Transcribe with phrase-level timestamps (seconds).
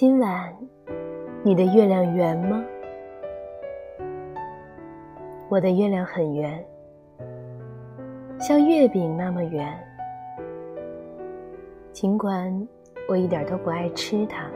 [0.00, 0.56] 今晚，
[1.42, 2.64] 你的月亮圆吗？
[5.50, 6.66] 我的月亮很圆，
[8.38, 9.78] 像月饼那么圆。
[11.92, 12.66] 尽管
[13.10, 14.50] 我一点都不爱吃它。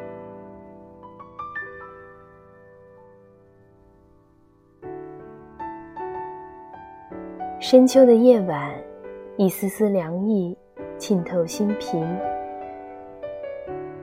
[7.60, 8.72] 深秋的夜晚，
[9.36, 10.56] 一丝丝凉意
[10.96, 12.02] 浸透心脾。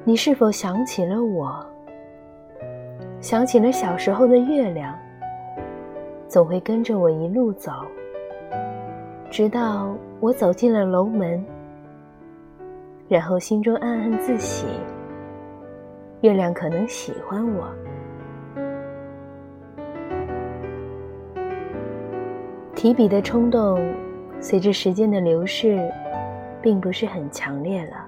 [0.04, 1.64] 你是否想起了我？
[3.20, 4.98] 想起了小时候的月亮，
[6.28, 7.72] 总会跟着我一路走，
[9.30, 11.46] 直到我走进了楼门，
[13.08, 14.66] 然后心中暗暗自喜：
[16.22, 17.72] 月亮可能喜欢我。
[22.74, 23.80] 提笔的冲动，
[24.40, 25.88] 随着时间的流逝，
[26.60, 28.01] 并不是很强烈了。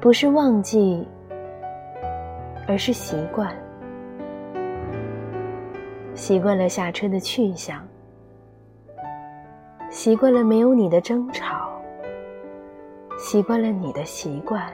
[0.00, 1.06] 不是忘记，
[2.66, 3.54] 而是习惯。
[6.14, 7.86] 习惯了下车的去向，
[9.90, 11.70] 习惯了没有你的争吵，
[13.18, 14.66] 习惯了你的习惯。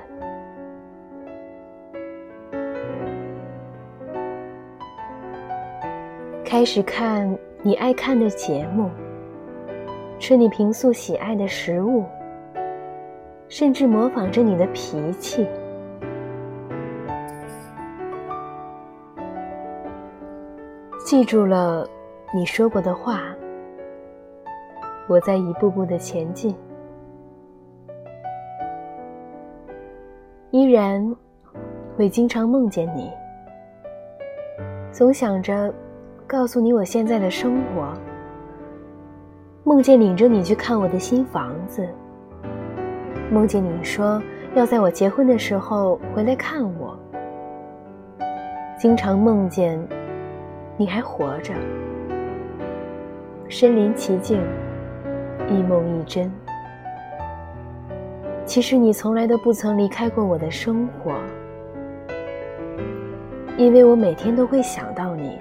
[6.45, 8.89] 开始看你爱看的节目，
[10.21, 12.05] 吃你平素喜爱的食物。
[13.49, 15.47] 甚至模仿着你的脾气，
[21.05, 21.89] 记住了
[22.35, 23.23] 你说过的话，
[25.09, 26.55] 我在一步步的前进，
[30.51, 31.17] 依然
[31.97, 33.11] 会经常梦见你，
[34.91, 35.73] 总想着
[36.27, 37.93] 告诉你我现在的生活，
[39.63, 41.89] 梦见领着你去看我的新房子。
[43.29, 44.23] 梦见你说
[44.55, 46.97] 要在我结婚的时候回来看我，
[48.79, 49.79] 经常梦见
[50.77, 51.53] 你还活着，
[53.49, 54.41] 身临其境，
[55.49, 56.33] 一梦一真。
[58.45, 61.13] 其实你从来都不曾离开过我的生活，
[63.57, 65.37] 因为我每天都会想到你。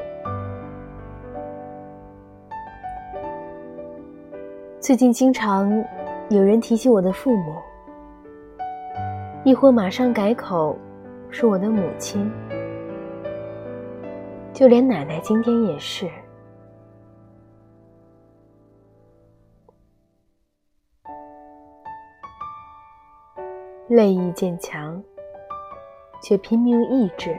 [4.80, 5.72] 最近经常
[6.30, 7.54] 有人提起我的父母。
[9.46, 10.76] 亦或马上改口，
[11.30, 12.32] 是我的母亲。
[14.52, 16.10] 就连奶奶今天也是，
[23.88, 25.00] 泪意渐强，
[26.24, 27.38] 却拼命抑制，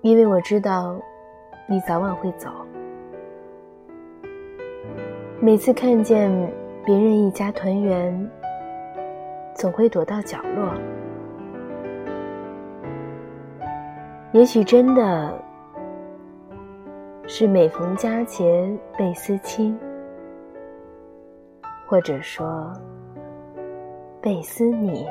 [0.00, 1.00] 因为我知道
[1.68, 2.50] 你早晚会走。
[5.38, 6.52] 每次看见。
[6.84, 8.30] 别人一家团圆，
[9.54, 10.74] 总会躲到角落。
[14.32, 15.32] 也许真的
[17.28, 19.78] 是每逢佳节倍思亲，
[21.86, 22.72] 或者说
[24.20, 25.06] 倍思你。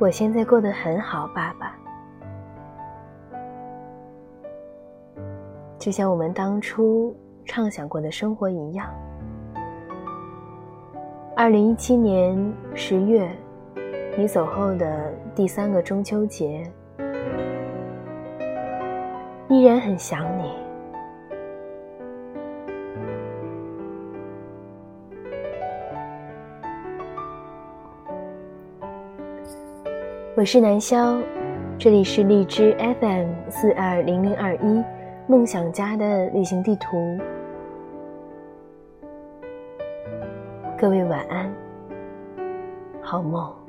[0.00, 1.76] 我现在过得很好，爸爸。
[5.78, 8.88] 就像我们当初畅想过的生活一样。
[11.36, 13.30] 二零一七年十月，
[14.16, 16.62] 你走后的第三个中秋节，
[19.48, 20.69] 依然很想你。
[30.36, 31.18] 我是南萧，
[31.76, 34.82] 这里是荔枝 FM 四二零零二一
[35.26, 37.18] 梦想家的旅行地图。
[40.78, 41.52] 各位晚安，
[43.02, 43.59] 好梦。